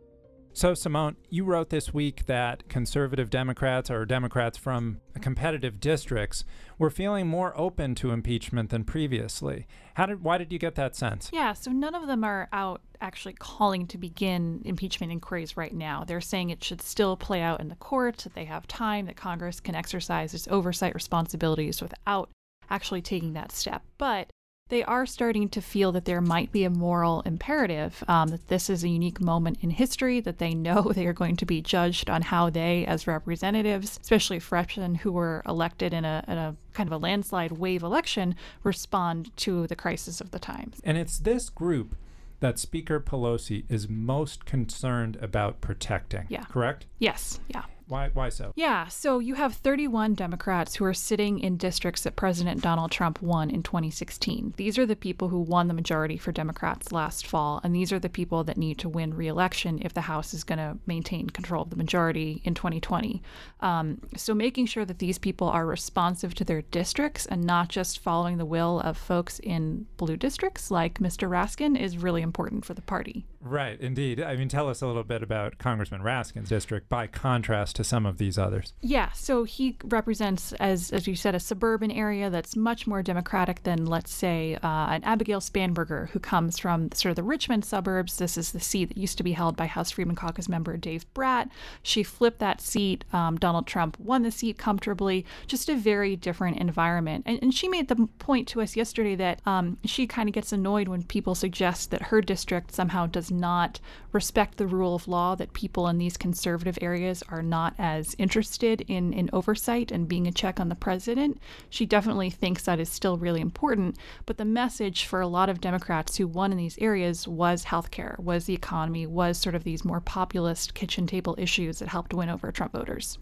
So, 0.59 0.75
Simone, 0.75 1.15
you 1.31 1.45
wrote 1.45 1.71
this 1.71 1.95
week 1.95 2.27
that 2.27 2.69
conservative 2.69 3.31
Democrats 3.31 3.93
or 3.93 4.05
Democrats 4.05 4.59
from 4.59 5.00
competitive 5.21 5.79
districts 5.79 6.45
were 6.79 6.91
feeling 6.91 7.29
more 7.29 7.57
open 7.57 7.95
to 7.95 8.11
impeachment 8.11 8.71
than 8.71 8.83
previously. 8.83 9.69
How 9.95 10.07
did 10.07 10.25
why 10.25 10.37
did 10.37 10.53
you 10.53 10.59
get 10.59 10.75
that 10.75 10.97
sense? 10.97 11.31
Yeah, 11.33 11.53
so 11.53 11.71
none 11.71 11.95
of 11.95 12.09
them 12.09 12.25
are 12.25 12.49
out 12.53 12.81
actually 13.00 13.35
calling 13.35 13.87
to 13.87 13.99
begin 13.99 14.61
impeachment 14.65 15.12
inquiries 15.12 15.57
right 15.57 15.73
now. 15.73 16.03
They're 16.03 16.21
saying 16.21 16.50
it 16.50 16.65
should 16.65 16.83
still 16.83 17.17
play 17.17 17.41
out 17.41 17.61
in 17.61 17.69
the 17.69 17.77
courts, 17.77 18.25
that 18.25 18.35
they 18.35 18.47
have 18.47 18.67
time, 18.67 19.07
that 19.07 19.15
Congress 19.15 19.61
can 19.61 19.77
exercise 19.77 20.35
its 20.35 20.49
oversight 20.49 20.93
responsibilities 20.93 21.81
without 21.81 22.31
actually 22.69 23.03
taking 23.03 23.35
that 23.35 23.53
step. 23.53 23.85
But 23.97 24.29
they 24.69 24.83
are 24.85 25.07
starting 25.07 25.49
to 25.51 25.61
feel 25.61 25.93
that 25.93 26.05
there 26.05 26.21
might 26.21 26.53
be 26.53 26.65
a 26.65 26.71
moral 26.71 27.23
imperative, 27.23 28.03
um, 28.09 28.29
that 28.29 28.49
this 28.49 28.69
is 28.69 28.85
a 28.85 28.89
unique 28.89 29.21
moment 29.21 29.59
in 29.63 29.71
history, 29.71 30.21
that 30.21 30.39
they 30.39 30.55
know 30.55 30.83
they 30.95 31.07
are 31.07 31.13
going 31.13 31.37
to 31.37 31.47
be 31.47 31.61
judged 31.61 32.11
on 32.11 32.23
how 32.23 32.51
they, 32.51 32.85
as 32.87 33.07
representatives, 33.07 33.99
especially 34.01 34.39
freshmen 34.39 34.97
who 34.97 35.13
were 35.13 35.43
elected 35.47 35.93
in 35.93 36.05
a, 36.05 36.25
in 36.29 36.39
a 36.39 36.57
kind 36.73 36.89
of 36.89 36.93
a 36.93 36.99
landslide 36.99 37.53
wave 37.53 37.83
election, 37.83 38.35
respond 38.63 39.35
to 39.37 39.67
the 39.67 39.77
crisis 39.77 40.21
of 40.21 40.31
the 40.31 40.39
times. 40.39 40.81
And 40.85 40.99
it's 40.99 41.19
this 41.19 41.49
group 41.49 41.97
that 42.41 42.59
Speaker 42.59 43.01
Pelosi 43.01 43.65
is 43.69 43.89
most 43.89 44.45
concerned 44.45 45.17
about 45.21 45.61
protecting. 45.61 46.27
Yeah. 46.29 46.45
Correct? 46.45 46.87
Yes. 46.99 47.41
Yeah. 47.49 47.65
Why, 47.88 48.11
why 48.12 48.28
so? 48.28 48.52
Yeah, 48.54 48.88
so 48.88 49.18
you 49.18 49.35
have 49.35 49.54
31 49.54 50.14
Democrats 50.14 50.76
who 50.76 50.85
are 50.85 50.95
sitting 50.95 51.38
in 51.38 51.57
districts 51.57 52.02
that 52.02 52.16
President 52.16 52.61
Donald 52.61 52.90
Trump 52.90 53.23
won 53.23 53.50
in 53.50 53.62
2016. 53.62 54.54
These 54.57 54.78
are 54.78 54.85
the 54.85 54.95
people 54.95 55.28
who 55.28 55.40
won 55.40 55.68
the 55.68 55.75
majority 55.75 56.18
for 56.18 56.30
Democrats 56.30 56.92
last 56.92 57.26
fall, 57.26 57.61
and 57.64 57.75
these 57.75 57.90
are 57.90 57.99
the 57.99 58.11
people 58.11 58.45
that 58.45 58.59
need 58.59 58.78
to 58.78 58.88
win 58.88 59.14
re 59.14 59.26
election 59.26 59.78
if 59.83 59.95
the 59.95 60.02
House 60.02 60.35
is 60.35 60.45
going 60.45 60.59
to 60.59 60.76
maintain 60.87 61.30
control 61.30 61.62
of 61.62 61.71
the 61.71 61.76
majority 61.76 62.42
in 62.45 62.54
2020. 62.54 63.23
Um, 63.61 64.00
so 64.16 64.35
making 64.35 64.66
sure 64.66 64.85
that 64.85 64.99
these 64.99 65.18
people 65.18 65.49
are 65.49 65.66
responsive 65.66 66.35
to 66.35 66.45
their 66.45 66.62
districts 66.62 67.25
and 67.26 67.42
not 67.42 67.68
just 67.68 68.00
following 68.00 68.37
the 68.37 68.45
will 68.45 68.80
of 68.80 68.99
folks 68.99 69.38
in 69.38 69.87
blue 69.97 70.16
districts 70.16 70.71
like 70.71 70.99
Mr. 70.99 71.28
Raskin 71.28 71.78
is 71.78 71.97
really 71.97 72.23
important 72.23 72.64
for 72.64 72.75
the 72.75 72.83
party. 72.83 73.25
Right, 73.40 73.80
indeed. 73.80 74.21
I 74.21 74.37
mean, 74.37 74.49
tell 74.49 74.68
us 74.68 74.83
a 74.83 74.87
little 74.87 75.04
bit 75.04 75.23
about 75.23 75.59
Congressman 75.59 76.02
Raskin's 76.02 76.49
district 76.49 76.88
by 76.88 77.07
contrast 77.07 77.76
to 77.76 77.85
some 77.85 78.04
of 78.04 78.18
these 78.18 78.37
others. 78.37 78.73
Yeah, 78.80 79.12
so 79.12 79.45
he 79.45 79.76
represents, 79.85 80.52
as 80.54 80.90
as 80.90 81.07
you 81.07 81.14
said, 81.14 81.35
a 81.35 81.40
suburban 81.40 81.90
area 81.90 82.30
that's 82.30 82.57
much 82.57 82.87
more 82.87 83.02
democratic 83.02 83.62
than, 83.62 83.87
let's 83.87 84.12
say, 84.12 84.57
uh, 84.57 84.88
an 84.88 85.04
Abigail 85.04 85.40
Spanberger, 85.40 86.09
who 86.11 86.18
comes 86.18 86.59
from 86.59 86.90
sort 86.92 87.11
of 87.11 87.16
the 87.16 87.23
Richmond 87.23 87.64
suburbs. 87.64 88.16
This 88.16 88.37
is 88.37 88.52
the 88.52 88.61
seat 88.61 88.87
that 88.87 88.99
used 88.99 89.18
to 89.18 89.25
be 89.25 89.33
held 89.33 89.57
by 89.57 89.66
House 89.66 89.92
Freedom 89.92 90.14
Caucus 90.14 90.49
member 90.49 90.76
Dave 90.76 91.12
Brat. 91.14 91.49
She 91.83 92.02
flipped 92.02 92.40
that 92.40 92.61
seat. 92.61 93.04
Um, 93.12 93.37
Donald 93.37 93.66
Trump 93.66 93.99
won 94.00 94.23
the 94.23 94.30
seat 94.30 94.59
comfortably. 94.59 95.25
Just 95.47 95.68
a 95.68 95.76
very 95.76 96.16
different 96.16 96.59
environment. 96.59 97.25
And, 97.26 97.38
and 97.40 97.54
she 97.54 97.68
made 97.68 97.88
the 97.88 98.09
point 98.18 98.49
to 98.49 98.61
us 98.61 98.76
yesterday 98.76 99.14
that 99.14 99.40
um, 99.47 99.78
she 99.85 100.07
kind 100.07 100.28
of 100.28 100.35
gets 100.35 100.52
annoyed 100.52 100.88
when 100.88 101.04
people 101.04 101.35
suggest 101.35 101.90
that 101.92 102.02
her 102.02 102.21
district 102.21 102.75
somehow 102.75 103.07
does 103.07 103.28
not 103.31 103.81
respect 104.13 104.57
the 104.57 104.67
rule 104.67 104.95
of 104.95 105.09
law, 105.09 105.35
that 105.35 105.53
people 105.53 105.89
in 105.89 105.99
these 105.99 106.17
conservative 106.17 106.79
areas 106.81 107.23
are 107.29 107.43
not 107.43 107.75
as 107.79 108.15
interested 108.19 108.83
in, 108.83 109.13
in 109.13 109.31
oversight 109.33 109.91
and 109.91 110.09
being 110.09 110.27
a 110.27 110.33
check 110.33 110.59
on 110.61 110.69
the 110.69 110.75
president. 110.75 111.41
She 111.71 111.87
definitely 111.87 112.31
thinks 112.31 112.65
that 112.65 112.81
is 112.81 112.89
still 112.89 113.19
really 113.19 113.41
important. 113.41 113.97
But 114.27 114.39
the 114.39 114.45
message 114.45 115.05
for 115.05 115.21
a 115.21 115.29
lot 115.29 115.49
of 115.49 115.61
Democrats 115.61 116.17
who 116.17 116.27
won 116.27 116.53
in 116.53 116.59
these 116.59 116.79
areas 116.79 117.27
was 117.29 117.65
healthcare, 117.65 118.19
was 118.19 118.47
the 118.47 118.55
economy, 118.55 119.07
was 119.07 119.39
sort 119.39 119.55
of 119.55 119.65
these 119.65 119.85
more 119.85 120.01
populist 120.01 120.75
kitchen 120.75 121.07
table 121.07 121.35
issues 121.39 121.79
that 121.79 121.89
helped 121.89 122.15
win 122.15 122.29
over 122.29 122.51
Trump 122.53 122.73
voters 122.73 123.19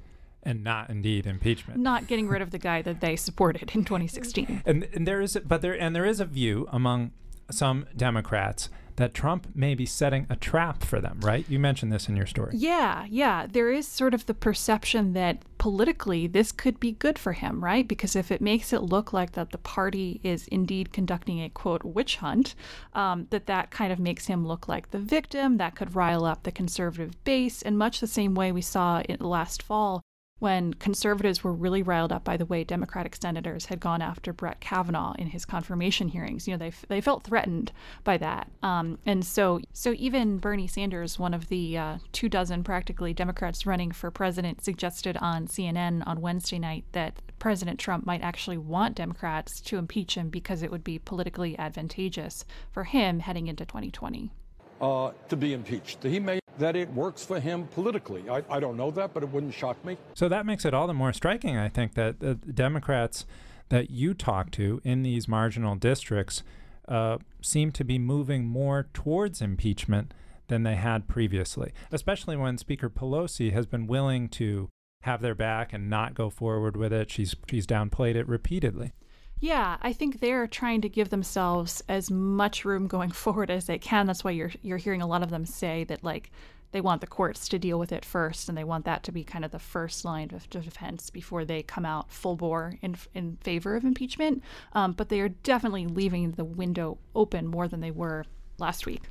and 0.47 0.63
not 0.63 0.89
indeed 0.89 1.27
impeachment. 1.27 1.81
Not 1.81 2.07
getting 2.09 2.29
rid 2.29 2.41
of 2.41 2.53
the 2.53 2.59
guy 2.59 2.81
that 2.83 3.01
they 3.01 3.17
supported 3.17 3.73
in 3.75 3.85
2016. 3.85 4.63
And, 4.65 4.89
and 4.95 5.07
there 5.07 5.21
is, 5.21 5.37
but 5.45 5.61
there, 5.61 5.79
and 5.79 5.95
there 5.95 6.07
is 6.07 6.21
a 6.21 6.25
view 6.25 6.69
among 6.71 7.11
some 7.51 7.87
Democrats 7.97 8.71
that 8.97 9.15
Trump 9.15 9.49
may 9.55 9.75
be 9.75 9.87
setting 9.87 10.27
a 10.29 10.37
trap 10.37 10.83
for 10.83 11.01
them, 11.01 11.21
right? 11.21 11.45
You 11.49 11.59
mentioned 11.59 11.93
this 11.93 12.09
in 12.09 12.17
your 12.17 12.27
story. 12.27 12.53
Yeah, 12.55 13.07
yeah. 13.09 13.47
There 13.47 13.71
is 13.71 13.87
sort 13.87 14.15
of 14.15 14.27
the 14.27 14.35
perception 14.35 15.13
that 15.13 15.43
politically 15.59 16.27
this 16.27 16.53
could 16.53 16.81
be 16.81 16.93
good 16.93 17.19
for 17.19 17.33
him, 17.33 17.63
right? 17.63 17.87
Because 17.87 18.17
if 18.17 18.31
it 18.31 18.41
makes 18.41 18.73
it 18.73 18.83
look 18.83 19.13
like 19.13 19.33
that 19.33 19.51
the 19.51 19.59
party 19.59 20.21
is 20.23 20.49
indeed 20.49 20.93
conducting 20.93 21.43
a 21.43 21.49
quote 21.49 21.85
witch 21.85 22.17
hunt, 22.17 22.55
um, 22.95 23.27
that 23.31 23.47
that 23.47 23.71
kind 23.71 23.93
of 23.93 23.99
makes 23.99 24.27
him 24.27 24.47
look 24.47 24.69
like 24.69 24.91
the 24.91 24.99
victim. 24.99 25.59
That 25.59 25.75
could 25.75 25.95
rile 25.95 26.25
up 26.25 26.43
the 26.43 26.53
conservative 26.53 27.23
base 27.25 27.63
in 27.63 27.77
much 27.77 28.01
the 28.01 28.07
same 28.07 28.35
way 28.35 28.53
we 28.53 28.63
saw 28.63 29.03
it 29.09 29.21
last 29.21 29.63
fall 29.63 30.03
when 30.39 30.75
conservatives 30.75 31.43
were 31.43 31.53
really 31.53 31.83
riled 31.83 32.13
up 32.13 32.25
by 32.25 32.37
the 32.37 32.45
way 32.45 32.63
Democratic 32.63 33.17
senators 33.17 33.67
had 33.67 33.81
gone 33.81 34.03
after 34.03 34.33
Brett 34.33 34.61
Kavanaugh 34.61 35.15
in 35.19 35.29
his 35.29 35.47
confirmation 35.47 36.09
hearings. 36.09 36.47
You 36.47 36.55
know, 36.55 36.59
they, 36.59 36.73
they 36.89 37.01
felt 37.01 37.25
threatened 37.25 37.73
by 38.05 38.19
that. 38.19 38.51
Um, 38.63 38.99
and 39.07 39.25
so, 39.25 39.61
so 39.73 39.95
even 39.97 40.39
Bernie 40.39 40.67
Sanders, 40.67 41.19
one 41.19 41.33
of 41.33 41.49
the 41.49 41.79
uh, 41.79 41.99
two 42.13 42.29
dozen 42.29 42.63
practically 42.65 43.15
Democrats 43.15 43.65
running 43.65 43.93
for 43.93 44.11
president, 44.11 44.63
suggested 44.63 45.17
on 45.19 45.47
CNN 45.47 46.07
on 46.07 46.21
Wednesday 46.21 46.59
night 46.59 46.85
that 46.93 47.21
President 47.39 47.79
Trump 47.79 48.05
might 48.05 48.23
actually 48.23 48.59
want 48.59 48.97
Democrats 48.97 49.61
to 49.61 49.79
impeach 49.79 50.17
him 50.17 50.29
because 50.29 50.63
it 50.63 50.71
would 50.71 50.85
be 50.85 50.99
politically 50.99 51.59
advantageous 51.59 52.45
for 52.73 52.85
him 52.85 53.21
heading 53.21 53.47
into 53.47 53.65
2020. 53.65 54.31
Uh, 54.81 55.11
to 55.31 55.37
be 55.37 55.55
impeached. 55.55 56.03
He 56.03 56.21
may 56.21 56.39
that 56.59 56.77
it 56.77 56.93
works 56.93 57.25
for 57.25 57.41
him 57.41 57.67
politically. 57.69 58.29
I, 58.29 58.43
I 58.51 58.61
don't 58.61 58.77
know 58.77 58.91
that, 58.91 59.15
but 59.15 59.23
it 59.23 59.31
wouldn't 59.31 59.55
shock 59.55 59.83
me. 59.85 59.97
So 60.15 60.29
that 60.29 60.45
makes 60.47 60.65
it 60.65 60.75
all 60.75 60.87
the 60.87 60.95
more 60.95 61.13
striking, 61.13 61.57
I 61.57 61.69
think, 61.69 61.95
that 61.95 62.21
the 62.21 62.35
Democrats 62.35 63.25
that 63.69 63.91
you 63.91 64.15
talk 64.15 64.51
to 64.53 64.81
in 64.85 65.03
these 65.03 65.29
marginal 65.29 65.77
districts 65.77 66.43
uh, 66.89 67.19
seem 67.43 67.73
to 67.73 67.85
be 67.85 67.99
moving 67.99 68.47
more 68.47 68.89
towards 68.93 69.41
impeachment 69.41 70.15
than 70.49 70.63
they 70.63 70.77
had 70.77 71.09
previously, 71.09 71.73
especially 71.91 72.37
when 72.37 72.59
Speaker 72.59 72.89
Pelosi 72.89 73.53
has 73.53 73.67
been 73.67 73.87
willing 73.87 74.29
to 74.29 74.69
have 75.03 75.21
their 75.21 75.35
back 75.35 75.73
and 75.73 75.91
not 75.91 76.15
go 76.15 76.31
forward 76.31 76.77
with 76.77 76.93
it. 76.93 77.11
She's 77.11 77.35
she's 77.51 77.67
downplayed 77.67 78.15
it 78.15 78.29
repeatedly. 78.29 78.93
Yeah, 79.39 79.77
I 79.83 79.93
think 79.93 80.21
they're 80.21 80.47
trying 80.47 80.81
to 80.81 80.89
give 80.89 81.11
themselves 81.11 81.83
as 81.89 82.11
much 82.11 82.65
room 82.65 82.87
going 82.87 83.11
forward 83.25 83.51
as 83.51 83.67
they 83.67 83.79
can. 83.79 84.07
That's 84.07 84.25
why 84.25 84.31
you're 84.33 84.53
you're 84.63 84.79
hearing 84.79 85.03
a 85.03 85.07
lot 85.07 85.23
of 85.23 85.31
them 85.31 85.47
say 85.47 85.85
that 85.85 86.03
like 86.03 86.31
they 86.73 86.81
want 86.81 87.01
the 87.01 87.07
courts 87.07 87.49
to 87.49 87.59
deal 87.59 87.79
with 87.79 87.93
it 87.93 88.05
first, 88.05 88.49
and 88.49 88.59
they 88.59 88.65
want 88.65 88.85
that 88.85 89.03
to 89.05 89.13
be 89.13 89.25
kind 89.25 89.45
of 89.45 89.51
the 89.51 89.59
first 89.59 90.05
line 90.05 90.31
of 90.35 90.51
defense 90.51 91.11
before 91.11 91.45
they 91.45 91.63
come 91.63 91.87
out 91.87 92.11
full 92.11 92.37
bore 92.37 92.75
in 92.83 92.97
in 93.15 93.37
favor 93.43 93.77
of 93.77 93.85
impeachment. 93.85 94.43
Um, 94.73 94.93
but 94.93 95.09
they 95.09 95.21
are 95.21 95.29
definitely 95.29 95.87
leaving 95.87 96.33
the 96.33 96.45
window 96.45 96.99
open 97.15 97.47
more 97.47 97.69
than 97.69 97.81
they 97.81 97.91
were 97.91 98.25
last 98.59 98.87
week. 98.87 99.03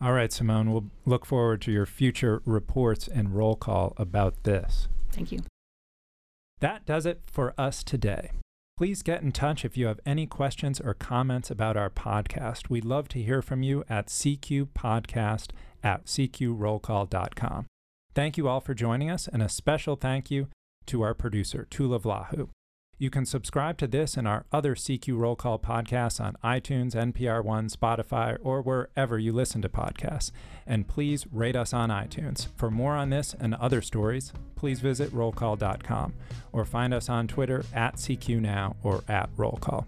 All 0.00 0.12
right, 0.12 0.32
Simone. 0.32 0.70
We'll 0.70 0.90
look 1.04 1.26
forward 1.26 1.60
to 1.62 1.72
your 1.72 1.86
future 1.86 2.40
reports 2.44 3.08
and 3.08 3.34
roll 3.34 3.56
call 3.56 3.94
about 3.96 4.44
this. 4.44 4.86
Thank 5.10 5.32
you. 5.32 5.40
That 6.60 6.86
does 6.86 7.04
it 7.04 7.22
for 7.26 7.52
us 7.58 7.82
today. 7.82 8.30
Please 8.78 9.02
get 9.02 9.22
in 9.22 9.32
touch 9.32 9.64
if 9.64 9.76
you 9.76 9.88
have 9.88 9.98
any 10.06 10.24
questions 10.24 10.80
or 10.80 10.94
comments 10.94 11.50
about 11.50 11.76
our 11.76 11.90
podcast. 11.90 12.70
We'd 12.70 12.84
love 12.84 13.08
to 13.08 13.20
hear 13.20 13.42
from 13.42 13.64
you 13.64 13.82
at 13.88 14.06
cqpodcast 14.06 15.48
at 15.82 16.04
cqrollcall.com. 16.04 17.66
Thank 18.14 18.38
you 18.38 18.46
all 18.46 18.60
for 18.60 18.74
joining 18.74 19.10
us, 19.10 19.26
and 19.26 19.42
a 19.42 19.48
special 19.48 19.96
thank 19.96 20.30
you 20.30 20.46
to 20.86 21.02
our 21.02 21.12
producer, 21.12 21.66
Tula 21.68 21.98
Vlahu. 21.98 22.50
You 23.00 23.10
can 23.10 23.26
subscribe 23.26 23.78
to 23.78 23.86
this 23.86 24.16
and 24.16 24.26
our 24.26 24.44
other 24.50 24.74
CQ 24.74 25.16
Roll 25.16 25.36
Call 25.36 25.60
podcasts 25.60 26.20
on 26.20 26.36
iTunes, 26.42 26.96
NPR 26.96 27.44
One, 27.44 27.68
Spotify, 27.68 28.36
or 28.42 28.60
wherever 28.60 29.16
you 29.16 29.32
listen 29.32 29.62
to 29.62 29.68
podcasts. 29.68 30.32
And 30.66 30.88
please 30.88 31.24
rate 31.30 31.54
us 31.54 31.72
on 31.72 31.90
iTunes. 31.90 32.48
For 32.56 32.72
more 32.72 32.96
on 32.96 33.10
this 33.10 33.36
and 33.38 33.54
other 33.54 33.82
stories, 33.82 34.32
please 34.56 34.80
visit 34.80 35.12
rollcall.com 35.12 36.14
or 36.50 36.64
find 36.64 36.92
us 36.92 37.08
on 37.08 37.28
Twitter 37.28 37.64
at 37.72 37.96
CQNow 37.96 38.74
or 38.82 39.04
at 39.06 39.30
Roll 39.36 39.58
Call. 39.60 39.86